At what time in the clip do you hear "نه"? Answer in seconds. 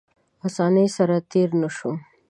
1.61-1.69